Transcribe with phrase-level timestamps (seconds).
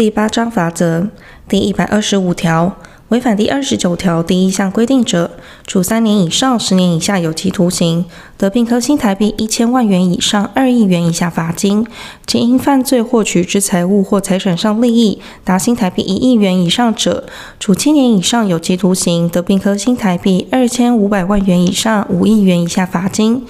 [0.00, 1.08] 第八章法则
[1.46, 2.74] 第一百二十五条。
[3.08, 5.32] 违反第二十九条第一项规定者，
[5.66, 8.06] 处三年以上十年以下有期徒刑，
[8.38, 11.84] 得并科新台币一千万元以上二亿元以下罚金；
[12.26, 17.26] 其因犯罪获取之财物或财产上利益达新台币一亿元以上者，
[17.58, 23.42] 处七年以上有期徒刑，得并科新台币二千五百万元以上五亿元以下罚金；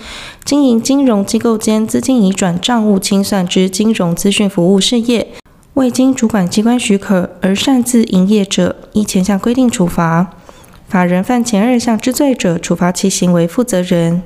[0.45, 5.29] 经营金融机构间资金移转账务清算之金融资讯服务事业。
[5.81, 10.27] 未经主管机关许可而擅自营业者，依前项规定处罚。
[10.87, 14.23] 法人犯前二项之罪者，处罚其行为负责人。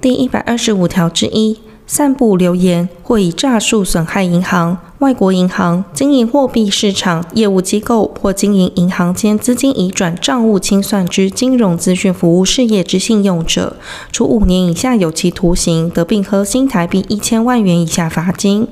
[0.00, 13.76] 第一百二十五条之一，散布流言或以诈术损害银行、外国银行、经营货币市场业务机构或经营银行间资金移转账务清算之金融资讯服务事业之信用者，
[14.10, 18.66] 处五年以下有期徒刑，得并科新台币一千万元以下罚金。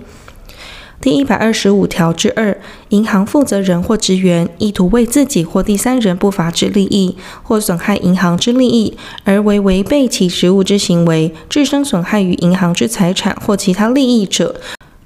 [1.03, 14.61] 第一百二十五条之二，银行负责人或职员意图为自己或第三人不法之利益，或损害银行之利益，而为违背其职务之行为，致生损害于银行之财产或其他利益者。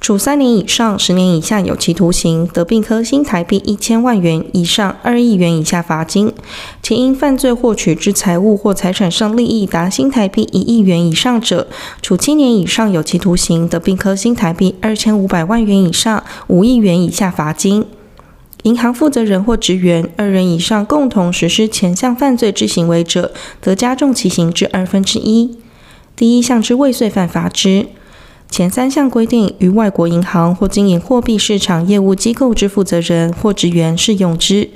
[0.04, 6.28] 处三年以上十年以下有期徒刑，得并科新台币一千万元以上二亿元以下罚金；
[6.82, 11.68] 其因犯罪获取之财物或财产上利益达新台币一亿元以上者，
[12.02, 17.86] 处七年以上有期徒刑，得并科新台币二千五百万元以上五亿元以下罚金。
[18.64, 25.56] 银行负责人或职员二人以上共同实施前项犯罪之行为者，得加重其刑之二分之一。
[26.14, 27.86] 第一项之未遂犯罚之。
[28.48, 34.70] 前三项规定，于外国银行或经营货币市场业务机构之负责人或职员适用之。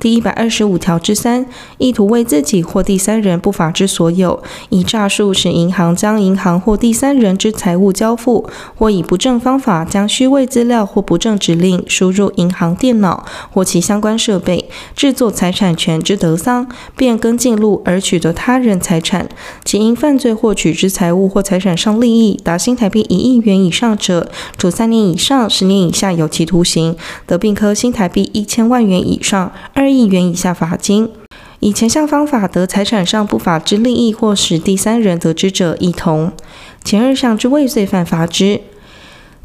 [0.00, 1.44] 第一百二十五条之三，
[1.78, 19.28] 意图为自己或第三人不法之所有，以诈术使银行将银行或第三人之财物交付，或以不正方法将虚伪资料或不正指令输入银行电脑或其相关设备，制作财产权之得丧，变更进入而取得他人财产，
[19.64, 29.87] 其因犯罪获取之财物或财产上利益达新台币一亿元以上者，处三年以上十年以下有期徒刑，得并科新台币一千万元以上二。
[29.88, 31.10] 二亿元以下罚金，
[31.60, 36.30] 以前项方法得财产上不法之利益或使第三人得知者，亦同。
[36.84, 38.60] 前二项之未遂犯罚之。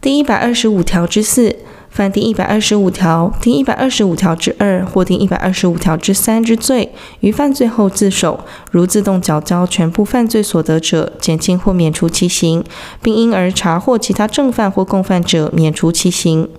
[0.01, 1.55] 第一百二十五条之四，
[1.89, 12.61] 犯第一百二十五条、第一百二十五条之二或第一百二十五条之三之罪，于犯罪后自首，如自动缴交全部犯罪所得者，减轻或免除其刑，
[13.01, 16.49] 并因而查获其他正犯或共犯者，免除其刑。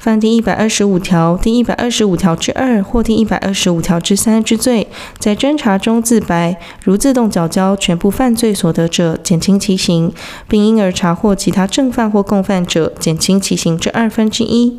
[0.00, 4.88] 犯第一百二十五条、第一百二十五条之二或第一百二十五条之三之罪，
[5.18, 10.10] 在侦查中自白，如自动缴交全部犯罪所得者，减轻其刑，
[10.48, 14.78] 并因而查获其他正犯或共犯者，减轻其刑之二分之一。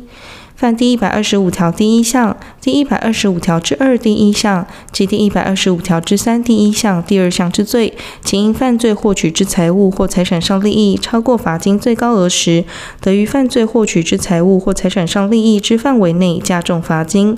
[0.62, 7.92] 犯第一百二十五条第一项、第一百二十五条之二第一项及第一百二十五条之三第一项第二项之罪，
[8.22, 12.64] 其因犯罪获取之财物或财产上利益超过罚金最高额时，
[13.00, 17.36] 得于犯罪获取之财物或财产上利益之范围内加重罚金。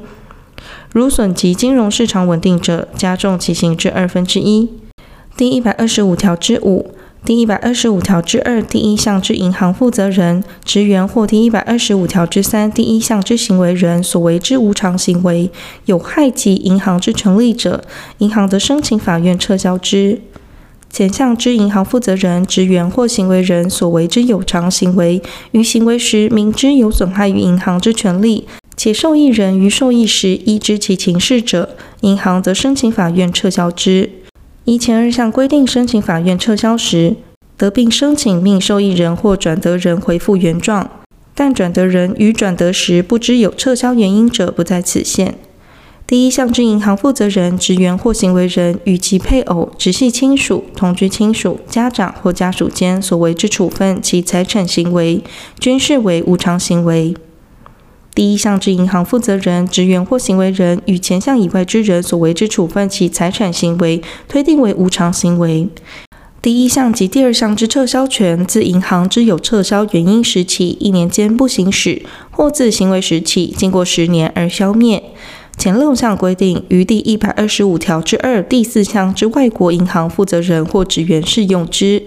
[0.92, 4.68] 如损及金融市场稳定者，加重其刑之二分之一。
[5.34, 6.94] 第一百二十五条之五。
[7.24, 15.50] 第一百二十五条之二第一项之银行负责人、职员或第一百二十五条之三第一项之行为人所为之无偿行为，
[15.86, 17.82] 有害及银行之成立者，
[18.18, 20.20] 银行得申请法院撤销之。
[20.90, 28.46] 前项之银行负责人、职员或行为人所为之有偿行为，于行为时明知有损害于银行之权利，
[28.76, 31.70] 且受益人于受益时亦知其情事者，
[32.02, 34.10] 银行则申请法院撤销之。
[34.64, 37.16] 依前二项规定申请法院撤销时，
[37.58, 40.91] 得并申请命受益人或转得人回复原状，
[41.34, 45.34] 但转得人于转得时不知有撤销原因者，不在此限。
[46.06, 55.22] 第一项之银行负责人、职员或行为人与其配偶、直系亲属、同居亲属、家长或家属间所为之处分其财产行为，
[55.58, 57.14] 均视为无偿行为。
[58.14, 65.69] 第一项之银行负责人、职员或行为人与前项以外之人所为之处分其财产行为，推定为无偿行为。
[66.40, 75.02] 第一项及第二项之撤销权，自银行之有撤销原因时起一年间不行使，或自行为时起经过十年而消灭。
[75.56, 82.02] 前六项规定于第一百二十五条之二第四项之外国银行负责人或职员适用之。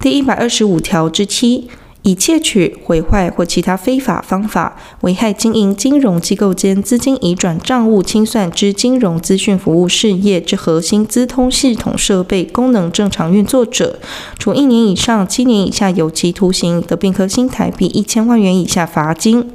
[0.00, 1.68] 第一百二十五条之七。
[2.02, 13.98] 以窃取、毁坏或其他非法方法危害经营金融机构间资金移转账务清算之金融资讯服务事业之核心资通系统设备功能正常运作者，
[14.38, 19.50] 处一年以上七年以下有期徒刑，得并科新台币一千万元以下罚金。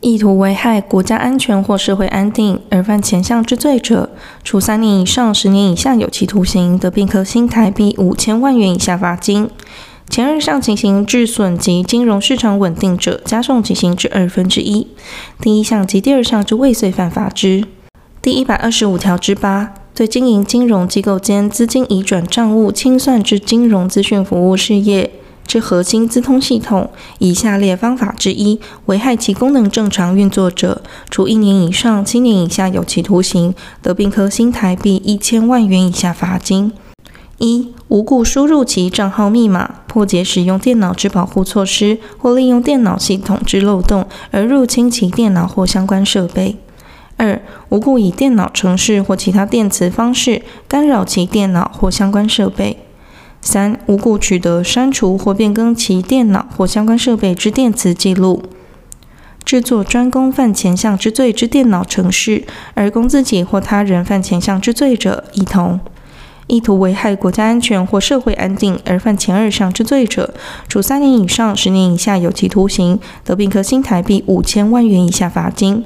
[0.00, 4.10] 意图危害国家安全或社会安定而犯前项之罪者，
[4.44, 9.50] 处三年以上十年以下有期徒刑，得并科新台币五千万元以下罚金。
[10.08, 14.86] 前二项情形致损及金融市场稳定者，加重其刑之二分之一。
[15.40, 17.64] 第一项及第二项之未遂犯法之。
[18.22, 25.10] 第一百二十五条之八，对经营金融机构间资金移转账务清算之金融资讯服务事业。
[25.46, 36.72] 之核心资通系统，以下列方法之一危害其功能正常运作者，处一年以上七年以下有期徒刑，得并科新台币一千万元以下罚金。
[37.38, 46.56] 一、无故输入其账号密码，破解使用电脑之保护措施，或利用电脑系统之漏洞而入侵其电脑或相关设备。
[47.18, 52.78] 二、无故以电脑程式或其他电磁方式干扰其电脑或相关设备。
[53.42, 58.42] 三、无故取得、删除或变更其电脑或相关设备之电磁记录，
[59.44, 62.44] 制作专供犯前项之罪之电脑程式，
[62.74, 65.78] 而供自己或他人犯前项之罪者，一同；
[66.46, 70.32] 意图危害国家安全或社会安定而犯前二项之罪者，
[70.68, 75.84] 处三年以上十年以下有期徒刑，得并科新台币五千万元以下罚金。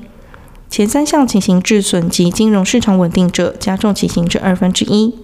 [0.69, 5.15] 前三项情形致损及金融市场稳定者，加重其刑之二分之一。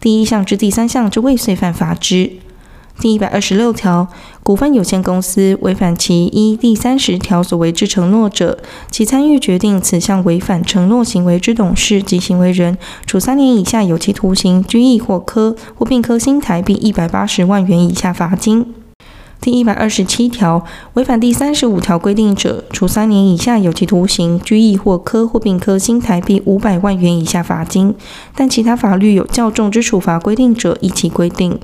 [0.00, 2.32] 第一项至第三项之未遂犯罚之。
[3.00, 4.08] 第一百二十六条，
[4.42, 8.58] 股份有限公司违反其一第三十条所为之承诺者，
[8.90, 18.74] 其参与决定此项违反承诺行为之董事及行为人，处三年以下有期徒刑、拘役或科或并科新台币一百八十万元以下罚金。
[19.40, 27.94] 第一百二十七条，违反第三十五条规定者，处三年以下有期徒刑、拘役或科或并科新台币五百万元以下罚金。
[28.34, 31.60] 但其他法律有较重之处罚规定者，依其规定。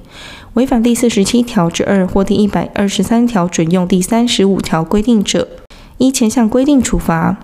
[0.54, 5.48] 违反第四十七条之二或第一百二十三条准用第三十五条规定者，
[5.98, 7.36] 依前项规定处罚。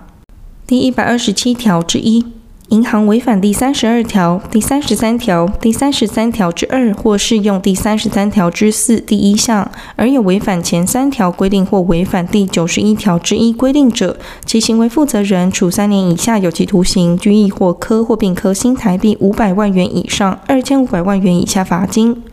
[0.65, 2.25] 第一百二十七条之一。
[2.69, 22.23] 银行违反第三十二条、第三十三条、第三十三条之二或适用第三十三条之四第一项，而有违反前三条规定或违反第九十一条之一规定者，其行为负责人处三年以下有期徒刑、拘役或科或并科新台币五百万元以上二千五百万元以下罚金。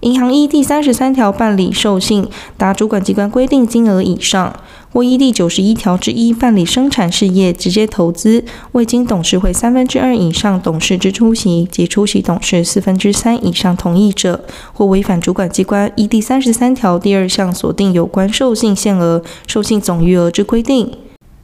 [0.00, 2.26] 银行依第三十三条办理授信
[2.56, 4.54] 达主管机关规定金额以上，
[4.92, 14.44] 或依第九十一条之一办理生产事业直接投资，未经董事会三分之二以上董事之出席及出席董事四分之三以上同意者，
[14.74, 20.92] 或违反主管机关依第三十三条第二项所定有关授信限额、授信总余额之规定。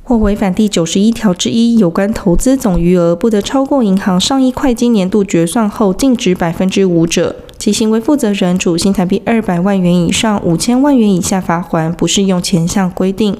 [0.04, 13.38] 或违反第九十一条之一有关投资总余额不得超过银行上一会计年度决算后净值百分之五者，其行为负责人处新台币二百万元以上五千万元以下罚锾，不适用前项规定。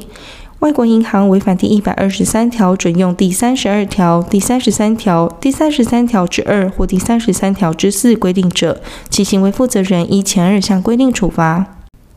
[0.61, 8.81] 外国银行违反第一百二十三条准用第三十二条、第三十三条、第三十三条之二或第三十三条之四规定者，
[9.11, 11.67] 其行为负责人依前二项规定处罚。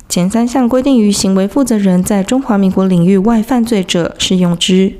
[0.08, 4.94] 前三项规定于行为负责人在中华民国领域外犯罪者适用之。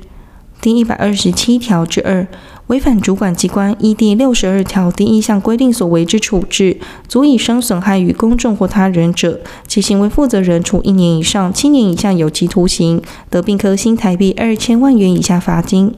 [0.66, 2.26] 第一百二十七条之二，
[2.66, 15.94] 违反主管机关依第六十二条第一项规定所为之处置，足以生损害于公众或他人者，其行为负责人处一年以上七年以下有期徒刑，得并科新台币二千万元以下罚金。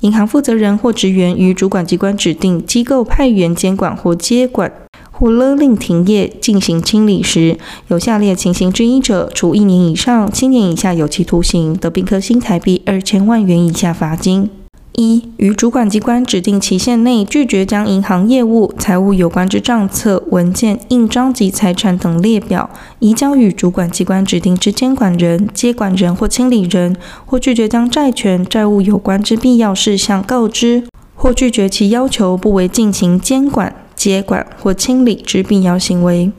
[0.00, 4.72] 银行负责人或职员于主管机关指定机构派员监管或接管。
[5.18, 7.56] 或勒令停业进行清理时，
[7.88, 14.50] 有下列情形之一者，处一年以上七年以下有期徒刑，得并科新台币二千万元以下罚金。
[14.92, 22.68] 一、于主管机关指定期限内拒绝将银行业务、财务有关之账册、文件、印章及财产等列表
[22.98, 26.94] 移交与主管机关指定之监管人、接管人或清理人，
[27.24, 33.74] 或拒绝将债权、债务有关之必要事项告知，或拒绝其要求不为进行监管。
[33.96, 36.30] 接管或清理之必要行为；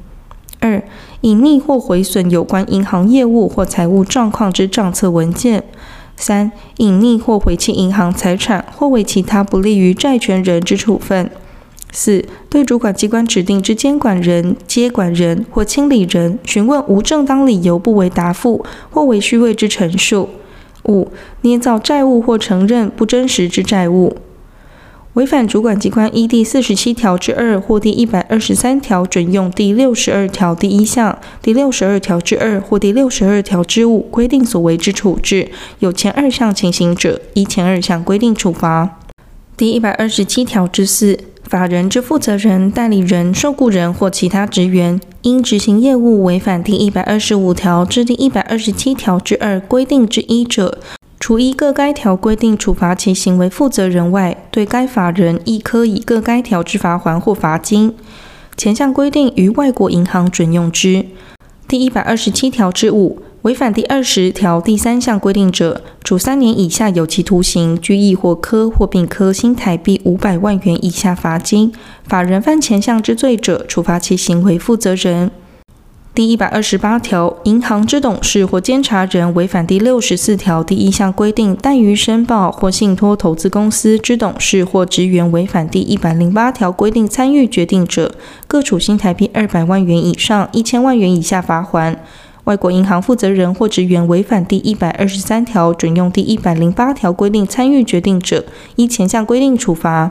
[0.59, 0.81] 二、
[1.21, 5.61] 隐匿或毁损有关银行业务或财务状况之账册文件；
[6.15, 11.27] 三、隐匿或毁弃银行财产或为其他不利于债权人之处分；
[11.91, 20.29] 四、对主管机关指定之监管人、接管人或清理人询问无正当理由不为答复或为虚伪之陈述；
[20.85, 21.09] 五、
[21.41, 24.15] 捏造债务或承认不真实之债务。
[25.17, 38.99] 违反主管机关依第四十七条之二或第一百二十三条准用第六十二条第一项、第六十二条之二或第六十二条之五规定所为之处置，有前二项情形者，依前二项规定处罚。
[39.57, 50.77] 第一百二十七条之四，法人之负责人、代理人、受雇人或其他职员，因执行业务违反第一百二十五条至第一百二十七条之二规定之一者，
[51.19, 57.93] 除依各该条规定处罚其行为负责人外，对该法人亦科以各该条之罚锾或罚金。
[58.55, 61.05] 前项规定于外国银行准用之。
[61.67, 71.73] 第一百二十七条之五，违反第二十条第三项规定者，处三年以下有期徒刑、拘役或科或并科新台币五百万元以下罚金。
[72.05, 75.29] 法人犯前项之罪者，处罚其行为负责人。
[76.17, 88.15] 第一百二十八条，银行之董事或监察人违反第六十四条第一项规定，怠于申报或信托投资公司之董事或职员违反第一百零八条规定参与决定者，
[88.47, 91.95] 各处新台币二百万元以上一千万元以下罚锾。
[92.45, 98.43] 外国银行负责人或职员违反第一百二十三条准用第一百零八条规定参与决定者，
[98.75, 100.09] 依前项规定处罚。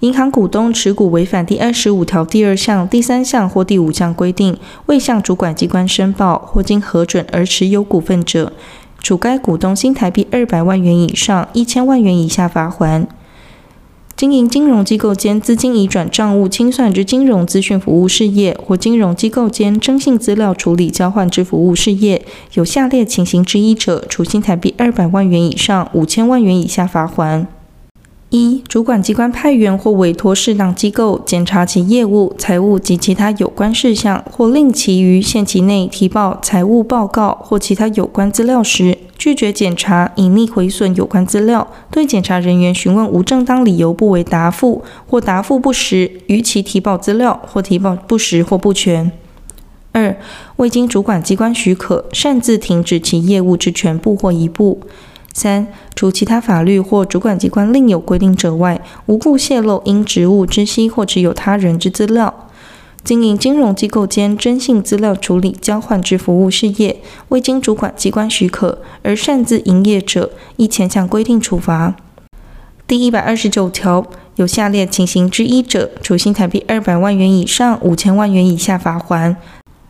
[0.00, 8.52] 银行股东持股违反第二十五条第二项、第三项或第五项规定，未向主管机关申报或经核准而持有股份者，
[9.02, 13.06] 处该股东新台币二百万元以上一千万元以下罚锾。
[14.14, 22.24] 经营金融机构间资金移转账务清算之金融资讯服务事业，或金融机构间征信资料处理交换之服务事业，
[22.54, 27.46] 有下列情形之一者，处新台币二百万元以上五千万元以下罚锾。
[28.30, 49.10] 一、主管机关派员或委托适当机构检查其业务、财务及其他有关事项，或令其于限期内提报财务报告或其他有关资料时，拒绝检查、隐匿毁损有关资料，对检查人员询问无正当理由不为答复，或答复不实，逾期提报资料，或提报不实或不全。
[49.92, 50.14] 二、
[50.56, 54.80] 未经主管机关许可，擅自停止其业务之全部或一部。
[55.38, 62.48] 三、除其他法律或主管机关另有规定者外，无故泄露因职务知悉或持有他人之资料，
[63.04, 71.94] 经营金融机构间征信资料处理交换之服务事业，未经主管机关许可而擅自营业者，依前项规定处罚。
[72.88, 74.04] 第一百二十九条，
[74.36, 79.36] 有下列情形之一者，处新台币二百万元以上五千万元以下罚锾。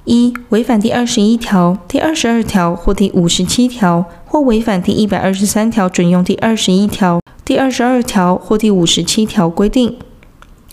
[0.09, 9.97] 一、违反第二十一条、第二十二条或第五十七条，或违反第一百二十三条准用第二十一条、第二十二条或第五十七条规定；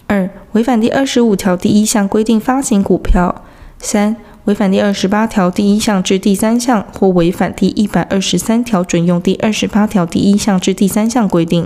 [0.08, 3.44] 二、违反第二十五条第一项规定发行股票；
[3.77, 4.15] 三、
[4.46, 11.65] 违反第二十八条第一项至第三项，或违反第一百二十三条准用第二十八条第一项至第三项规定；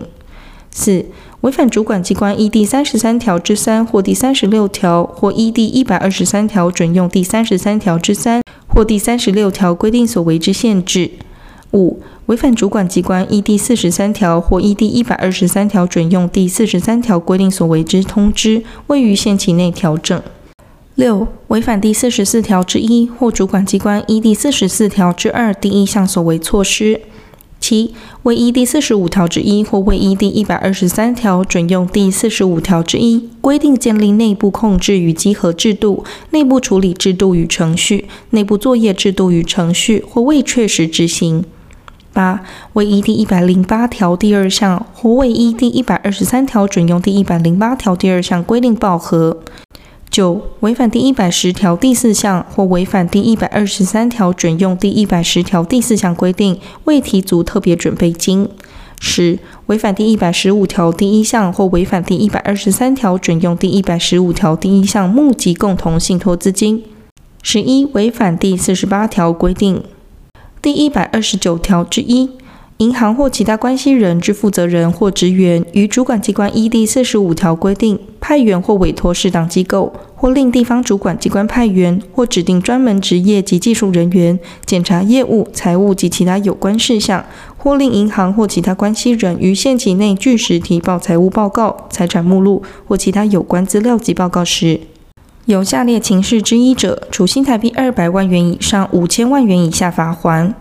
[0.71, 1.05] 四、
[1.41, 11.11] 违反主管机关依第三十三条之三或第三十六条，或依第一百二十三条准用第三十三条之三或第三十六条规定所为之限制；
[11.71, 20.19] 五、违反主管机关依第四十三条或依第一百二十三条准用第四十三条规定所为之通知，未于限期内调整；
[20.95, 26.99] 六、违反第四十四条之一或主管机关依第四十四条之二第一项所为措施。
[27.69, 41.45] 七、未依第四十五条之一或未依第一百二十三条准用第四十五条之一规定建立内部控制与稽核制度、内部处理制度与程序、内部作业制度与程序，或未确实执行。
[42.11, 42.41] 八、
[42.73, 49.37] 未依第一百零八条第二项或未依第一百二十三条准用第一百零八条第二项规定报核。
[50.09, 58.49] 九、违反第一百十条第四项或违反第一百二十三条准用第一百十条第四项规定，未提足特别准备金。
[58.99, 66.83] 十、违反第一百十五条第一项或违反第一百二十三条准用第一百十五条第一项募集共同信托资金。
[67.41, 69.83] 十一、违反第四十八条规定。
[70.61, 72.31] 第一百二十九条之一。
[72.79, 87.25] 银行或其他关系人之负责人或职员，于主管机关依第四十五条规定派员或委托适当机构，或令地方主管机关派员或指定专门职业及技术人员检查业务、财务及其他有关事项，
[87.57, 94.79] 或令银行或其他关系人于限期内据实提报财务报告、财产目录或其他有关资料及报告时，
[95.43, 100.53] 有下列情事之一者，处新台币二百万元以上五千万元以下罚锾。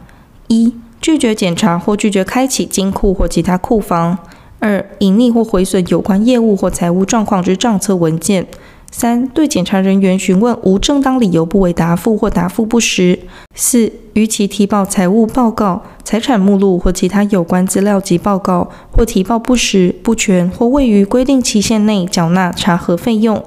[0.49, 4.17] 一拒绝检查或拒绝开启金库或其他库房；
[4.59, 8.43] 二、隐匿或毁损有关业务或财务状况之账册文件；
[8.91, 13.17] 三、对检查人员询问无正当理由不为答复或答复不实；
[13.55, 23.43] 四、逾期提报财务报告、财产目录或其他有关资料及报告，或提报不实、不全或未于规定期限内缴纳查核费用。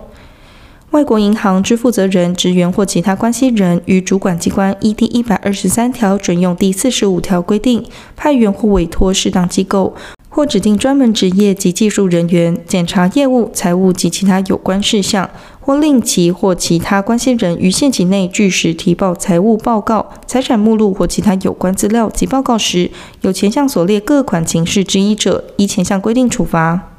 [0.92, 7.86] 外国银行之负责人、职员或其他关系人，于主管机关依第一百二十三条准用第四十五条规定
[8.18, 9.96] 派员或委托适当机构，
[10.28, 15.30] 或指定专门职业及技术人员检查业务、财务及其他有关事项，
[15.62, 26.90] 或令其或其他关系人于限期内据实提报财务报告、财产目录或其他有关资料及报告时，有前项所列各款情事之一者，依前项规定处罚。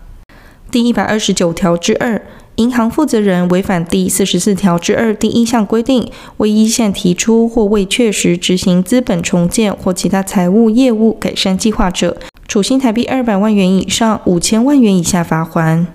[0.70, 2.22] 第一百二十九条之二，
[2.56, 15.86] 银行负责人违反第四十四条之二第一项规定，为依限提出或未确实执行资本重建或其他财务业务改善计划者，处新台币二百万元以上五千万元以下罚锾。